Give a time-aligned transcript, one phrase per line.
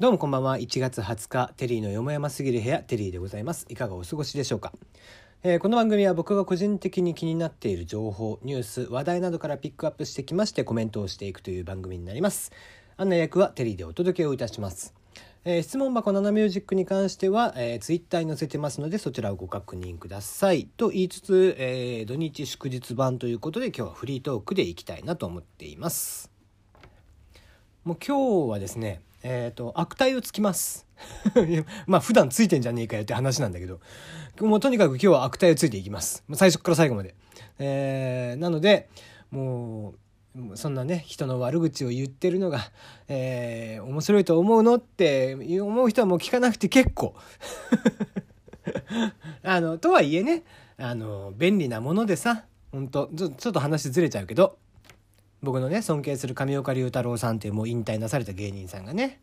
[0.00, 0.58] どうもこんばんは。
[0.58, 3.66] 1月20日、テリーのよもやますぎる部屋、テリーでございます。
[3.68, 4.72] いかがお過ごしでしょうか。
[5.42, 12.52] えーこの番組は僕が個人的に気になっている情報、ニュース、話題などからピックアップしてきましてコメントをしていくという番組になります。
[12.96, 14.94] 案内役はテリーでお届けをいたします。
[15.44, 20.68] えー質問箱ナナミュージックに関しては、えー、ツイッターに載せてますのでそちらをご確認ください。
[20.76, 26.30] と言いつつ、えー土日祝日版ということで今日はフリートークでいきたいなと思っています。
[27.82, 30.86] もう今日はですね、えっ、と、悪態をつきます。
[31.86, 33.80] まあ普段ついてんじゃねえかよって話なんだけど、
[34.40, 36.24] もうとにかく今日は悪態をついていきます。
[36.34, 37.14] 最初から最後まで。
[37.58, 38.88] えーなので、
[39.30, 39.94] も
[40.36, 42.60] う、そんなね、人の悪口を言ってるのが、
[43.08, 47.14] えー面白いと思うのって思う人はもう聞かなくて結構。
[49.42, 50.42] あの、とはいえね、
[50.76, 54.58] あの、便利なものでさ、本当ちょちょっと話ずれちゃうけど、
[55.42, 59.20] 僕のね尊敬する上岡龍太郎さんっていうもう引退なされた芸人さんがね、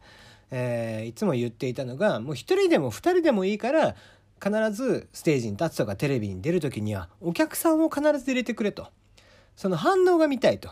[0.51, 3.95] えーいつも言っていたのがもう一人でも二人でもいいから
[4.43, 8.87] 必ずステージに立つとかテレビに出る時にはお客さんを必ず入れてくれと。
[9.55, 10.69] その反応が見たいと。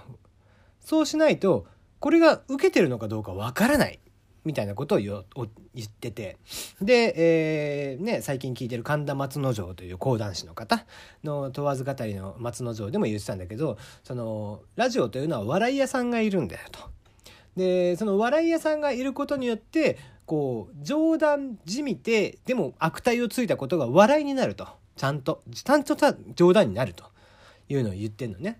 [0.81, 1.65] そうしないと
[1.99, 3.99] これが受けてるのかどうかわからない。
[4.45, 6.37] みたいなことを言ってて
[6.81, 10.85] で、えーね、最近聞いてる神田松之丞という講談師の方
[11.23, 16.79] の問わず語りの松之丞でも言ってたんだけどそのラジオというのは笑い屋さんがいるんだよと。
[17.55, 25.95] でその笑い屋さんがいることによってこう冗談じみてでも悪態をついたことが笑いになるとちゃんとちゃんと
[26.35, 27.05] 冗談になると
[27.69, 28.59] いうのを言ってんのね。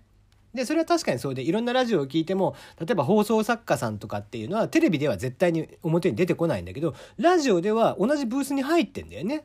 [0.54, 9.44] でそれは確かにそうでいろんなラジオを聞いても例えば放送作家さんとかっていうのはテレビでは絶対に表に出てこないんだけどラジオでは同じブースに入ってんだよね。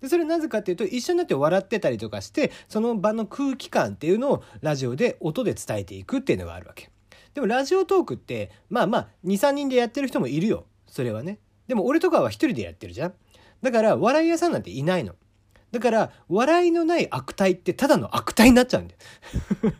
[0.00, 6.90] でそれなぜかっていうと一緒になって笑ってたりとかしてその場の空気感っていうのをラジオで音で伝えていくっていうのがあるわけ。
[7.34, 11.38] でもラジオトークってまあまあ23人でやってる人もいるよそれはね。
[11.68, 13.14] でも俺とかは一人でやってるじゃん。
[13.62, 15.14] だから笑い屋さんなんていないの。
[15.70, 19.72] だから笑いのない悪態ってただの悪態になっちゃうんだよ。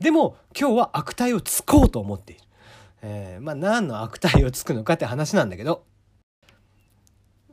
[0.00, 2.42] でも今日は悪態をつこうと思っている。
[3.02, 5.84] えーまあ何の悪態をつくのかって話なんだけど。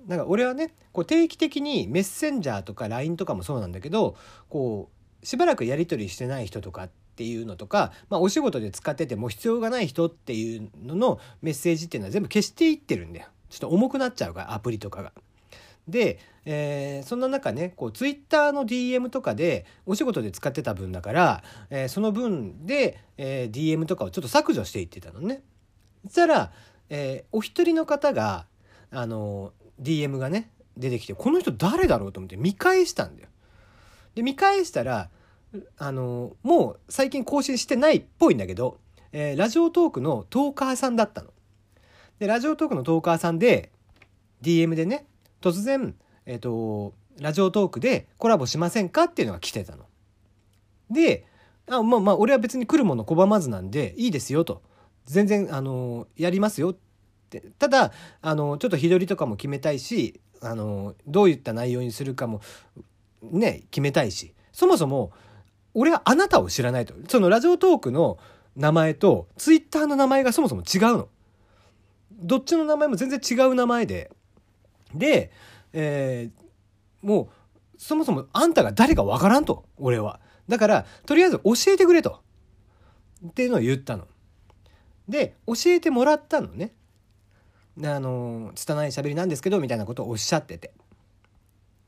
[0.07, 4.17] なんか俺はねこう定期的にメッセンジャーとか LINE とかもそうなんだけど
[4.49, 4.89] こ
[5.21, 15.13] うしばらくやり取りしてない人とかっていうのとか、まあ、お仕事で使ってても必要がない人っていうののメッセージっていうのは全部消していってるんだよちょっと重くなっちゃうからアプリとかが。
[15.87, 25.43] で、えーそんな中ねこうツイッターの DM とかでお仕事で使ってた分だから、えーその分で、えー DM とかをちょっと削除していってたのね。
[26.05, 26.51] そしたら、
[26.89, 28.45] えーお一人の方が
[28.91, 33.29] あの DM がね出てきてこの人誰だろうと思って見返したんだよ。
[34.15, 35.09] で見返したら
[35.77, 38.79] あのもう最近更新してないっぽいんだけど、
[39.11, 41.29] えーラジオトークのトーカーさんだったの。
[42.19, 43.71] でラジオトークのトーカーさんで
[44.41, 45.07] DM でね
[45.43, 45.95] 突然、
[46.25, 49.85] えっとラジオトークでコラボしませんかっていうのが来てたの。
[50.89, 51.25] で
[51.67, 54.61] あまあまあ俺は別に来るもの拒まずなんでいいですよと
[55.05, 56.75] 全然あのやりますよっ
[57.29, 62.41] てただあのちょっと日取りとかも決めたいしあのどういった内容にするかも
[63.21, 65.11] ね決めたいしそもそも
[65.73, 68.17] 俺はあなたを知らないとそのラジオトークの
[68.55, 71.09] 名前とツイッターの名前がそもそも違うの。
[72.11, 74.11] どっちの名前も全然違う名前で
[74.93, 75.31] で、
[75.73, 76.43] えー
[77.03, 77.27] もう
[77.77, 80.19] そもそもあんたが誰かわからんと俺は。
[80.47, 82.21] だからとりあえず教えてくれと。
[83.27, 84.07] っていうのを言ったの。
[85.07, 86.73] で教えてもらったのね。
[87.83, 90.71] あの拙い喋りなんですけどみたいなことをおっしゃってて。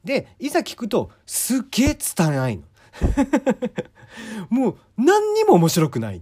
[0.04, 2.64] でいざ聞くとすっげえ拙いの。
[4.50, 6.22] もう何にも面白くない。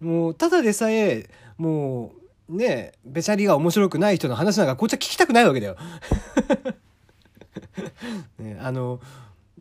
[0.00, 5.76] もうただでさえもうねえべしゃりが面白くない人の話なんかこっちは聞きたくないわけだよ。
[8.38, 9.00] ね、あの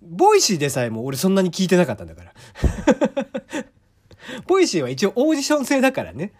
[0.02, 2.34] Voicyでさえも俺そんなに聞いてなかったんだから。
[4.47, 6.34] Voicyは一応オーディション制だからね。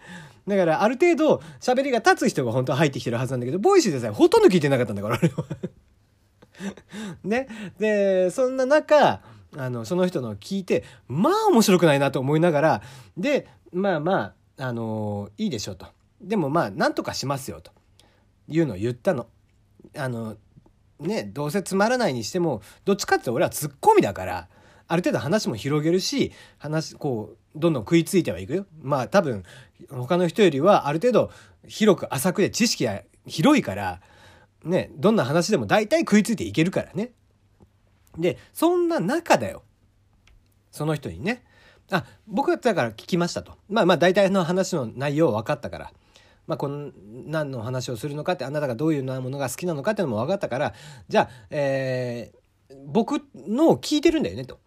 [0.46, 5.44] だからある程度喋りが立つ人が本当は入ってきてるはずなんだけど、 Voicyでさえほとんど聞いてなかったんだから、俺は。
[7.24, 7.48] ね。
[7.78, 9.20] で、そんな中、
[9.56, 12.82] あの、その人の聞いて、まあ面白くないなと思いながら、
[13.16, 15.86] で、まあまあ、あのいいでしょうと。
[16.20, 17.72] でもまあ、なんとかしますよと。
[18.48, 19.26] いうのを言ったの。
[19.96, 20.36] あの、
[21.00, 24.48] ね、どうせつまらないにしても、どっちかっていうと俺はツッコミだから、
[24.88, 28.66] ある程度話も広げるし、話、こう、どんどん食いついてはいくよ。
[28.80, 29.44] まあ多分、
[29.90, 31.30] 他の人よりはある程度
[31.66, 34.00] 広く浅くで知識が広いから、
[34.64, 37.12] ね、どんな話でも大体食いついていけるからね。
[38.16, 39.62] で、そんな中だよ。
[40.72, 41.44] その人にね。
[41.90, 43.52] あ、僕はだから聞きましたと。
[43.68, 45.92] まあまあ大体の話の内容は分かったから。
[46.48, 46.90] まあ、この
[47.26, 50.74] 何の話をするのかってあなたがどういうなものが好きなのかっていうのも分かったから
[51.06, 54.58] じゃあ、えー、僕のを聞いてるんだよねと。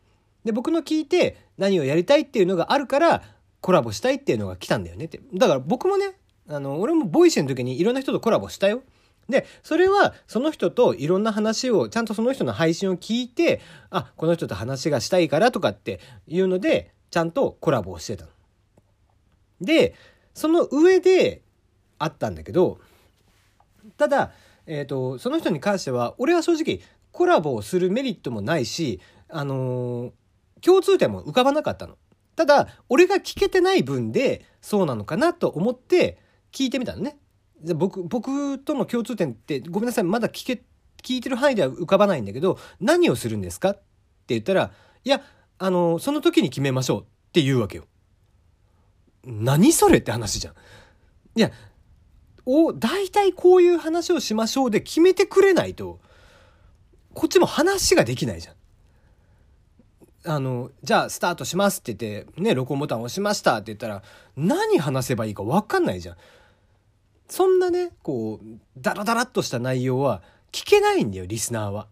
[0.46, 3.24] で僕の聞いて何をやりたいっていうのがあるから
[3.62, 5.20] コラボしたいっていうのが来たんだよねって。
[5.34, 6.14] だから僕もね
[6.48, 8.84] あの俺も Voicyの時にいろんな人とコラボしたよ。
[9.28, 18.32] で、それはその人といろんな話を、ちゃんとその人の配信を聞いて、あ、この人と話がしたいからとかっていうので、ちゃんとコラボをしてたの。
[19.62, 19.96] で、
[20.34, 21.42] その上で
[22.04, 22.80] あったんだけど、
[23.98, 24.32] ただ、
[24.66, 26.82] え、ー、と、その人に関しては、俺は正直
[27.12, 29.00] コラボをするメリットもないし、
[29.30, 30.12] あのー、
[30.62, 31.98] 共通点も浮かばなかったの。
[32.36, 36.20] ただ、俺が聞けてない分で、そうなのかなと思って
[36.52, 37.18] 聞いてみたのね。
[37.76, 40.64] 僕僕との共通点ってごめんなさいまだ聞け
[41.04, 43.70] 聞いてる範囲では浮かばないんだけど何をするんですか？
[43.70, 43.82] って
[44.30, 44.72] 言ったら
[45.04, 45.22] いや
[45.60, 47.86] あのその時に決めましょうって言うわけよ。
[49.24, 50.54] 何それって話じゃん。
[51.36, 51.52] いや
[52.46, 56.00] お大体こういう話をしましょうで決めてくれないと
[57.14, 58.56] こっちも話ができないじゃん。
[60.24, 64.04] あのじゃあスタートしますって言ってね録音ボタン押しましたって言ったら
[64.38, 66.16] 何話せばいいか分かんないじゃん。
[67.32, 70.22] そんなね、こう、ダラダラっとした内容は
[70.52, 71.88] 聞けないんだよ、リスナーは。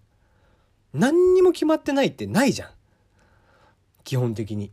[0.93, 2.69] 何にも決まってないってないじゃん。
[4.03, 4.69] 基本的に。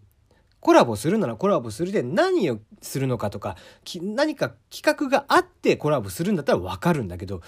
[0.66, 3.56] コラボするならコラボするで何をするのかとか、
[4.02, 7.40] 何か企画があってコラボするんだったらわかるんだけど、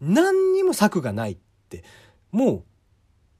[0.00, 1.84] 何にも策がないって、
[2.32, 2.64] もう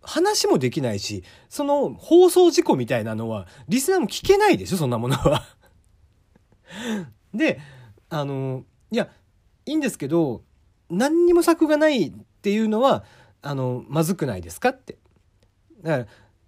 [0.01, 5.43] 話もできないし、その放送事故みたいなのは、リスナーも聞けないでしょ、そんなものは。
[7.35, 7.59] で、
[8.09, 8.63] あの、
[8.93, 9.09] いや
[9.65, 10.45] いいんですけど
[10.89, 12.13] 何にも策がないっ
[12.43, 13.03] ていうのは
[13.43, 14.99] あのまずくないですかって。
[15.83, 16.07] だから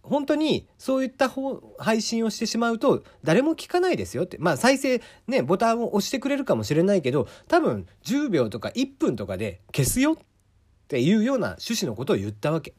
[0.08, 1.30] 本当にそういった
[1.78, 10.16] 配信をしてしまうと誰も聞かないですよってまあ再生ねボタンを押してくれるかもしれないけど多分10秒とか1分とかで消すよっ
[10.88, 12.74] ていうような趣旨のことを言ったわけ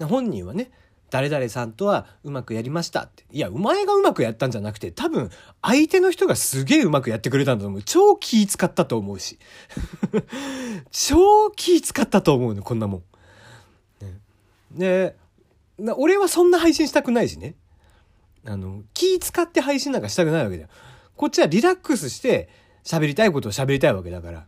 [0.00, 0.70] 本人はね
[1.10, 3.24] 誰々さんとはうまくやりましたって。
[3.30, 5.30] いや、お前がうまくやったんじゃなくて、多分、
[5.60, 7.82] 相手の人がすげえうまくやってくれたんだと思う。
[7.82, 9.38] 超気使ったと思うし。
[10.90, 13.02] 超気使ったと思うの、こんなもん。
[14.72, 15.16] で、
[15.96, 17.54] 俺はそんな配信したくないしね。
[18.46, 20.68] あの、気使って配信なんかしたくないわけだよ。
[21.16, 22.48] こっちはリラックスして
[22.84, 24.46] 喋りたいことを喋りたいわけだから。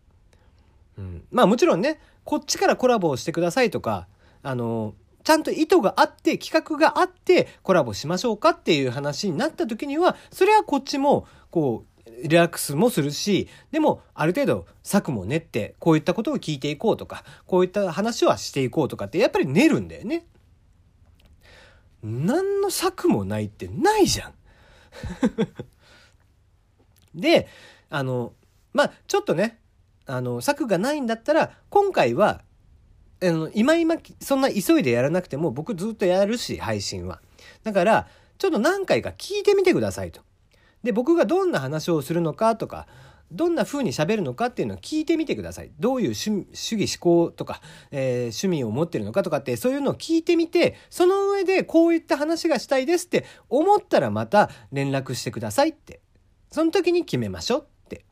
[0.98, 1.24] うん。
[1.30, 4.06] まあもちろんね、こっちからコラボをしてくださいとか、
[4.42, 11.91] あの、ちゃんと意図があって企画があってコラボしましょうかっていう話になった時にはそれはこっちもこう
[12.22, 20.26] リラックスもするしでもある程度策も練ってこういったことを聞いていこうとかこういった話はしていこうとかってやっぱり練るんだよね。
[22.02, 24.34] 何の策もないってないじゃん。
[27.14, 27.48] で
[27.90, 28.34] あの
[28.72, 29.60] まあちょっとね
[30.06, 32.42] あの策がないんだったら今回は
[33.22, 37.20] あの今今そんな急いでやらなくても僕ずっとやるし配信は。
[37.62, 38.08] だから
[38.38, 40.22] ちょっと何回か聞いてみてくださいと。
[40.82, 42.86] で僕がどんな話をするのかとか
[43.32, 45.72] どんな風に喋るのかっていうのを聞いてみてください。
[45.80, 56.00] どういう主義思考とか、えー、趣味を持ってるのかとかってそういうのを聞いてみてその上でこういった話がしたいですって思ったらまた連絡してくださいって
[56.50, 58.04] その時に決めましょうって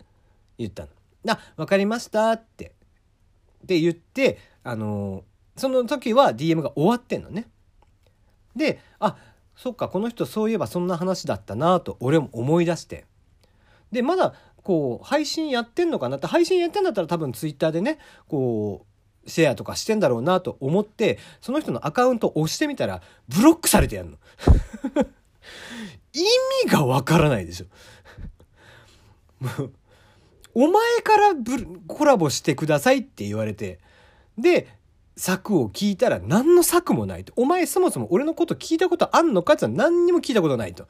[0.58, 0.88] 言ったの。
[1.28, 2.72] あ分かりましたって
[3.62, 5.24] って言ってあの
[5.56, 7.46] その時は DM が終わってんのね。
[8.56, 9.16] であ
[9.62, 13.04] そっかこの人そういえばそんな話だったなと俺も思い出して。
[13.92, 16.16] でまだこう配信やってんのかな？
[16.16, 18.86] って配信やってんだったら多分 twitter でねこ
[19.26, 24.16] うシェアとかしてんだろうなと思ってその人のアカウントを押してみたらブロックされてやんの。
[26.14, 26.22] 意
[26.64, 27.66] 味がわからないでしょ。
[30.54, 31.34] お前から
[31.86, 33.78] コラボしてくださいって言われて。
[34.38, 34.68] で、
[35.20, 37.32] 策を聞いたら何の策もないと。
[37.36, 39.52] お前そもそも俺のこと聞いたことあんのか？
[39.52, 40.88] って言ったら何にも聞いたことないと。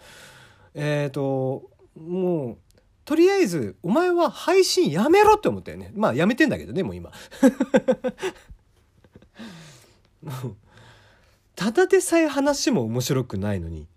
[0.74, 2.58] えっ、ー、と、もう、
[3.04, 5.90] とりあえず、お前は配信やめろって思ったよね。
[5.94, 7.10] まあやめてんだけどね、もう今。
[11.56, 13.88] ただでさえ話も面白くないのに、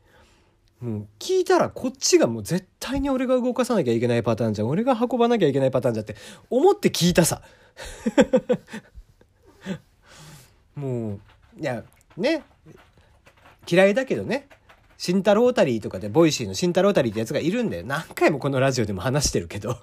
[0.81, 4.67] もう聞いたらこっちがもう絶対に俺が動かさなきゃいけないパターンじゃん。
[4.67, 6.15] 俺が運ばなきゃいけないパターンじゃって
[6.49, 7.41] 思って聞いたさ。
[10.75, 11.19] もう
[11.59, 11.83] いや
[12.17, 12.43] ね
[13.69, 14.47] 嫌いだけどね。
[14.97, 17.83] 慎太郎タリーとかで Voicyの慎太郎タリーってやつがいるんだよ。
[17.85, 19.77] 何回もこのラジオでも話してるけど。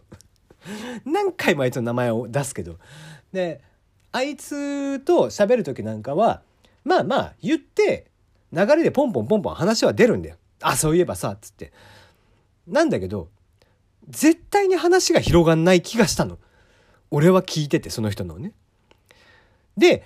[1.04, 2.78] 何回もあいつの名前を出すけど。
[3.32, 3.60] で
[4.12, 6.42] あいつと喋る時なんかは
[6.84, 8.10] まあまあ言って
[8.52, 10.36] 流れでポンポンポンポン話は出るんだよ。
[10.62, 11.72] あそういえばさっつって。
[12.66, 13.28] なんだけど
[14.08, 16.38] 絶対に話が広がんない気がしたの。
[17.10, 18.52] 俺は聞いてて、その人のね。
[19.76, 20.04] で、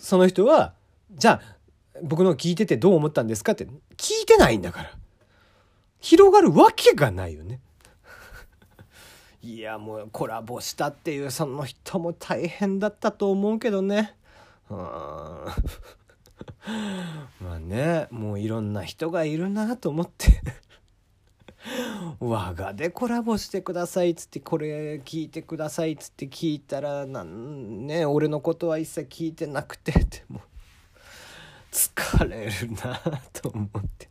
[0.00, 0.72] その人は、
[1.12, 1.56] じゃあ、
[2.02, 3.66] 僕の聞いててどう思ったんですかって
[3.96, 4.90] 聞いてないんだから。
[6.00, 7.60] 広がるわけがないよね。
[9.42, 14.16] いや、もうコラボしたっていうその人も大変だったと思うけどね。
[14.70, 14.78] うん。
[17.46, 20.40] まあね、もういろんな人がいるなと思って
[22.18, 30.40] 我がでコラボしてくださいっつってこれ聞いてくださいっつって聞いたらなんね俺のことは一切聞いてなくてっても
[31.70, 33.00] 疲れるな
[33.32, 34.08] と思って。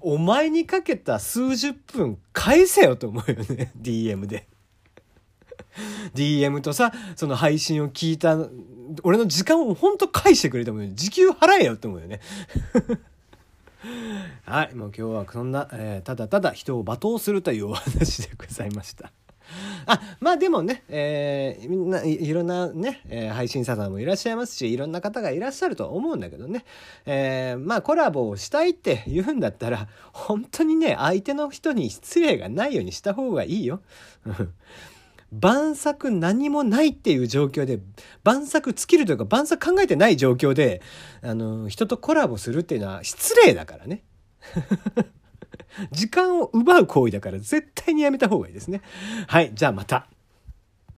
[0.00, 4.48] お前にかけた数十分返せよと思うよね DM で。
[6.14, 8.36] DM とさその配信を聞いた
[9.02, 12.20] 俺の時間をほんと返してくれても時給払えよって思うよね。
[14.44, 19.12] はい、もう今日はそんな、えー、ただただ人を罵倒するというお 話でございました。
[19.86, 26.64] あまあでもね、えー、みんないろんなね、えー、配信者さんもいらっしゃいますしいろんな方がいらっしゃるとは思うんだけどね、
[27.04, 33.82] えー、まあコラボをしたいって言うんだったら本当にね相手の人に失礼がないようにした方がいいよ。
[35.40, 37.80] 晩作何もないっていう状況で、
[38.22, 40.82] 晩作尽きるというか晩作考えてない状況で、
[41.22, 44.04] あの、人とコラボするっていうのは失礼だからね。
[45.90, 48.80] 時間を奪う行為だから絶対にやめた方がいいですね。
[49.26, 50.08] はい、じゃあまた。